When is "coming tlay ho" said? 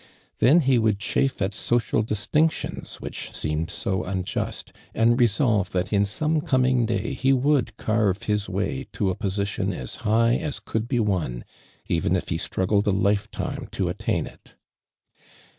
6.41-7.35